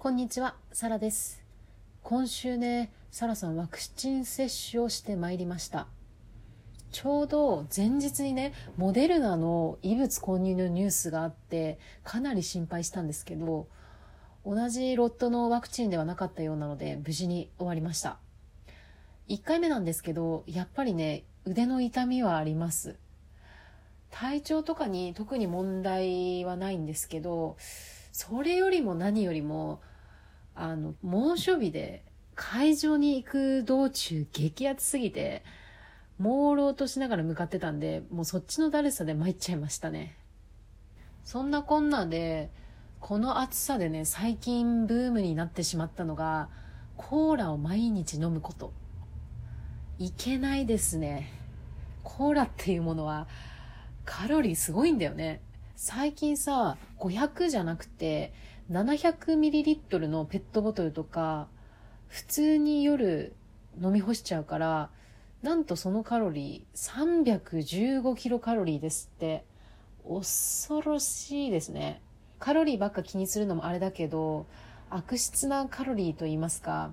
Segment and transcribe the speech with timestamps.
[0.00, 1.42] こんにちは、サラです。
[2.02, 5.88] 今週ね、サラさんワクチン接種をしてまいりました。
[6.90, 13.68] ちょうど前日にね、モデルナの異物混入のニュースがあって、かなり心配したんですけど、
[14.46, 18.16] 同じロットのワクチンではなかったようなので、無事に終わりました。
[19.28, 22.96] 1回目なんですけど、やっぱりね、腕の痛みはあります。
[24.10, 27.58] 体調とかに特に問題はないんですけど、
[28.12, 29.82] それよりも何よりも、
[30.60, 35.42] あの、猛暑日で会場に行く道中激アツすぎて、
[36.18, 40.16] 朦朧としながら向かってたんで、もうそっちのだるさで参っちゃいましたね。
[41.24, 42.50] そんなこんなで、
[43.00, 46.50] この暑さでね、最近ブームになってしまったのが、
[46.98, 48.74] コーラを毎日飲むこと。
[49.98, 51.32] いけないですね。
[52.02, 53.28] コーラっていうものは、
[54.04, 55.40] カロリーすごいんだよね。
[55.74, 58.34] 最近さ、500じゃなくて、
[58.70, 61.48] 700ml のペットボトルとか、
[62.08, 63.34] 普通に夜
[63.82, 64.90] 飲み干しちゃうから、
[65.42, 69.44] なんとそのカロリー315キロカロリーですって。
[70.08, 72.00] 恐ろしいですね。
[72.38, 74.46] カロリーばっか気にするのもあれだけど、
[74.88, 76.92] 悪質なカロリーと言いますか、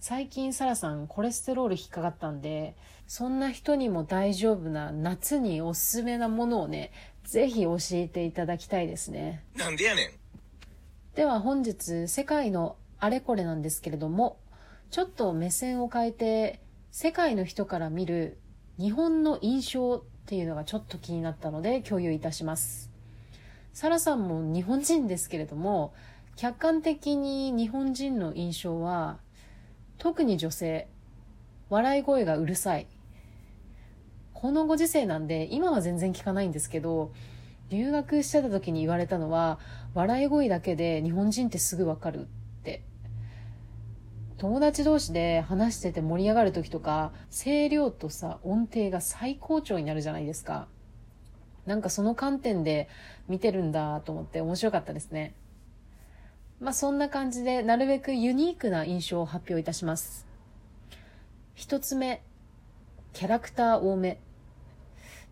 [0.00, 2.74] 最近サラさんコレステロール引っかかったんで、
[3.06, 6.92] そんな人にも大丈夫な夏におすすめなものをね、
[7.24, 9.44] ぜひ教えていただきたいですね。
[9.56, 10.17] なんでやねん。
[11.18, 14.38] では本日世界のあれこれなんですけれども、
[14.92, 16.60] ちょっと目線を変えて
[16.92, 18.38] 世界の人から見る
[18.78, 22.92] 日本の印象っていうのがちょっと気になったので共有いたします。
[23.72, 25.92] サラさんも日本人ですけれども、
[26.36, 29.18] 客観的に日本人の印象は、
[29.98, 30.86] 特に女性、
[31.68, 32.86] 笑い声がうるさい。
[34.34, 37.10] このご時世なんで、今は全然聞かないんですけど、
[37.70, 39.58] 留学してた時に言われたのは、
[39.94, 42.24] 笑い声だけで日本人ってすぐわかるっ
[42.62, 42.82] て。
[44.38, 50.68] 友達同士で話してて盛り上がる時とか、声量とさ、音程が最高潮になるじゃないですか。
[51.66, 52.88] なんかその観点で
[53.28, 55.34] 見てるんだと思って面白かったですね。
[56.60, 60.26] まあそんな感じで、なるべくユニークな印象を発表いたします。
[61.54, 62.22] 一つ目、
[63.12, 64.20] キャラクター多め。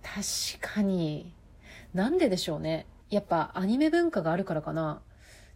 [0.02, 1.32] 確かに。
[1.96, 2.86] なんででしょうね。
[3.08, 5.00] やっぱアニメ文化があるからかな。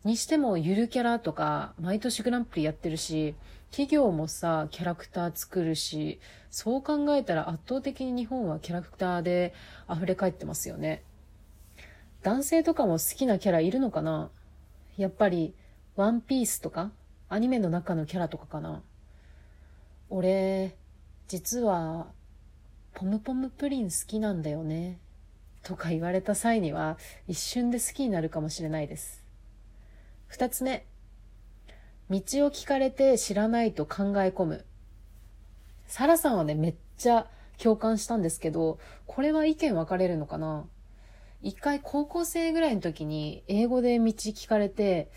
[0.04, 3.34] にしてもゆるキャラとか毎年グランプリやってるし、
[3.70, 6.18] 企業もさ、キャラクター作るし、
[6.50, 9.52] そう考えたら圧倒的に日本はキャラクターで
[9.94, 11.02] 溢れ返ってますよね。
[12.22, 14.30] 男性とかも好きなキャラいるのかな
[14.96, 15.54] やっぱり、
[15.94, 16.90] ワンピースとか
[17.28, 18.82] アニメの中のキャラとかかな
[20.08, 20.74] 俺、
[21.28, 22.06] 実は、
[22.94, 25.00] ポムポムプリン好きなんだよね。
[25.62, 26.98] とか言われた際には、
[27.28, 29.24] 一瞬で好きになるかもしれないです。
[30.26, 30.86] 二つ目。
[32.08, 34.64] 道を聞かれて知らないと考え込む。
[35.86, 37.26] サラさんはね、めっちゃ
[37.58, 40.66] 共感したんですけど、これは意見分かれるのかな
[41.42, 45.10] 一回高校生ぐらいの時に英語で道聞かれて、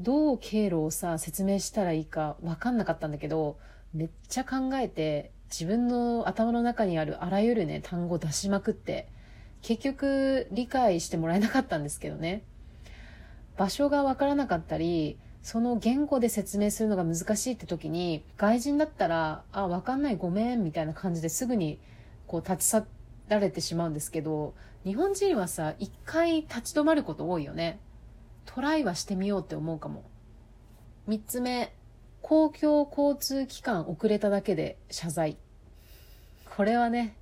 [0.00, 3.58] どう経路をさ、説明したらいいか分かんなかったんだけど、
[3.94, 9.08] めっちゃ考えて、自分の頭の中にあるあらゆるね、単語出しまくって、
[9.62, 12.42] 結局理解してもらえなかったんですけどね。
[13.56, 21.80] 場所が分からなかったり、その言語で説明するのが難しいって時に、外人だったら、あ、分かんないごめんみたいな感じですぐに
[22.26, 22.86] こう立ち去
[23.28, 27.80] られてしまうんですけど、日本人はさ、一回立ち止まること多いよね。
[28.46, 30.04] トライはしてみようって思うかも。
[31.06, 31.72] 三つ目、
[32.20, 35.36] 公共交通機関遅れただけで謝罪。
[36.56, 37.16] これはね、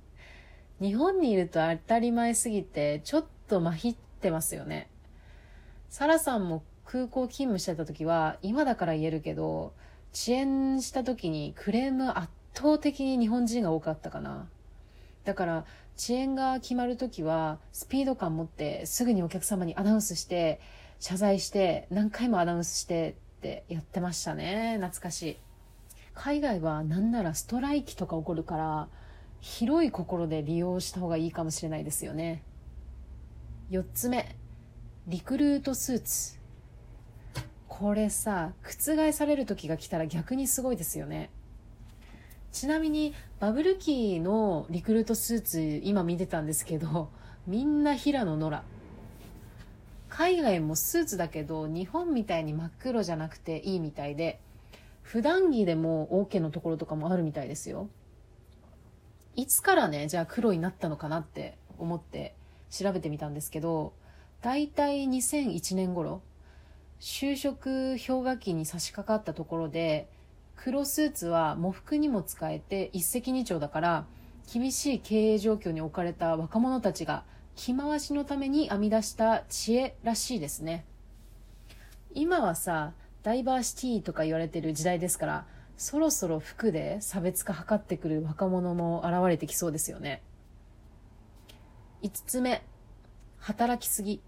[0.81, 4.89] 日本にいると当たり前すぎて、ちょっとまひってますよね。
[5.89, 9.73] サラさんも空港勤務してた時は、今だから言えるけど、
[10.11, 14.49] 遅延した時にクレーム圧倒的に日本人が多かったかな。
[15.23, 15.65] だから、
[15.95, 20.59] 遅延が決まる時は、スピード感持って、すぐにお客様にアナウンスして、
[20.99, 24.79] 謝罪して、何回もアナウンスしてってやってましたね。
[24.81, 25.37] 懐かしい。
[26.15, 28.87] 海外はなんならストライキとか起こるから、
[29.41, 32.43] 広い心で利用した方がいいかもしれないですよね。
[33.71, 34.35] 四つ目、
[35.07, 36.39] リクルートスーツ。
[37.67, 41.31] これさ、覆される時が来たら逆にすごいですよね。
[42.51, 47.09] ちなみに、バブル期のリクルートスーツ、今見てたんですけど、
[47.47, 48.63] みんな平野ノラ。
[50.09, 54.39] 海外もスーツだけど、日本みたいに真っ黒じゃなくていいみたいで、
[55.01, 57.89] 普段着でも OK のところとかもあるみたいですよ。
[59.35, 62.35] いつからね、じゃあ黒になったのかなって思って
[62.69, 63.93] 調べてみたんですけど、
[64.41, 66.21] だいたい2001年頃、
[67.01, 70.07] 就職氷河期に差し掛かったところで
[70.55, 74.05] 黒スーツは喪服にも使えて一石二鳥だから
[74.53, 77.23] 厳しい経営状況に置かれた若者たちが
[77.55, 80.85] 着回しのために編み出した知恵らしいですね。
[82.13, 82.93] 今はさ
[83.23, 85.45] ダイバーシティとか言われてる時代ですから
[85.81, 90.21] そろそろ服で差別化図ってくる若者も現れてきそうですよね。
[92.03, 92.63] 5つ目。
[93.39, 94.21] 働きすぎ。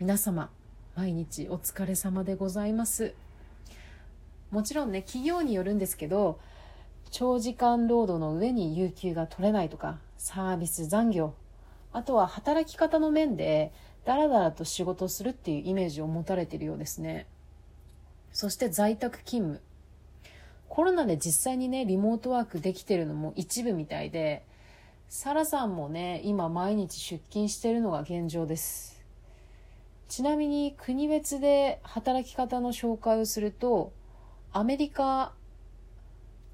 [0.00, 0.48] 皆様
[0.94, 3.12] 毎日お疲れ様でございます。
[4.50, 6.40] もちろんね企業によるんですけど
[7.10, 11.34] 長時間労働の上に有給が取れないとかサービス残業。
[11.92, 13.70] あとは働き方の面で
[14.06, 17.26] ダラダラと仕事するっていうイメージを持たれているようですね。
[18.32, 19.75] そして在宅勤務。
[20.76, 24.44] コロナで実際にねリモートワークできてるのも一部みたいで
[25.08, 29.02] サラさんもね今毎日出勤してるのが現状です。
[30.06, 33.94] ちなみに国別で働き方の紹介をすると
[34.52, 35.32] アメリカ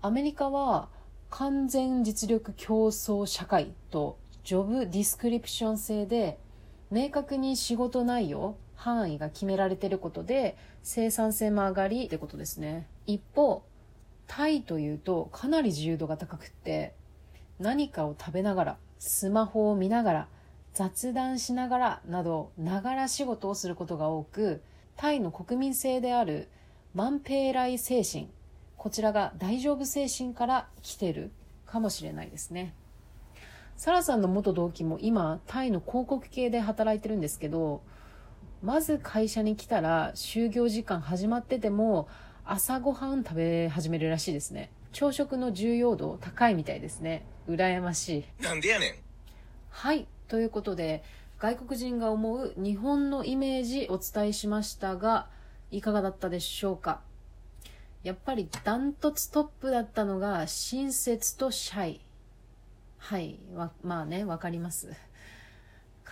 [0.03, 0.89] アメリカは
[1.29, 6.39] 完全実力競争社会とジョブディスクリプション制で
[6.93, 12.87] 明確に仕事内容範囲が決められてることで生産性も上がりってことですね。
[13.09, 13.65] 一方
[14.27, 16.95] タイというとかなり自由度が高くって
[17.59, 20.29] 何かを食べながらスマホを見ながら
[20.75, 24.63] 雑談しながらなどながら仕事をすることが多く
[24.97, 26.49] タイの国民性である
[26.95, 28.29] マンペイライ精神
[28.77, 31.31] こちらが大丈夫精神から来てる
[31.67, 32.75] かもしれないですね。
[33.77, 37.83] サラさんの元同期も今タイの広告系で働いてるんですけど
[38.63, 42.07] まず会社に来たら就業時間始まってても
[42.45, 44.71] 朝ごはん食べ始めるらしいですね。
[44.93, 47.25] 朝食の重要度高いみたいですね。
[47.49, 48.43] 羨ましい。
[48.43, 48.95] なんでやねん。
[49.71, 50.07] はい。
[50.29, 51.03] ということで
[51.39, 55.29] 外国人が思う日本のイメージお伝えしましたが
[55.71, 57.01] いかがだったでしょうか？
[58.03, 62.01] やっぱりダントツトップだったのが親切とシャイ。
[62.99, 63.39] はい。
[63.83, 64.93] まあねわかります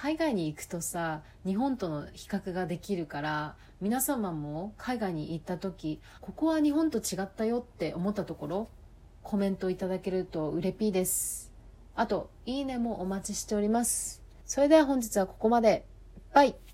[0.03, 8.69] 海外に行くとさ日本との比較ができるから皆様も海外に行った時ここは日本と違ったよって思ったところ
[9.23, 11.53] コメントいただけるとうれぴーです。
[11.95, 14.23] あといいねもお待ちしております。
[14.47, 15.85] それでは本日はここまで。
[16.33, 16.70] バイ。